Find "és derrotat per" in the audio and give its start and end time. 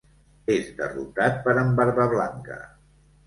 0.53-1.55